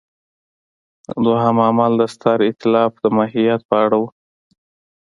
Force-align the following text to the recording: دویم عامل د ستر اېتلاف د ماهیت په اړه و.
دویم 1.23 1.57
عامل 1.65 1.91
د 1.97 2.01
ستر 2.13 2.37
اېتلاف 2.47 2.91
د 3.03 3.05
ماهیت 3.17 3.61
په 3.69 3.75
اړه 3.85 3.97
و. 4.01 4.03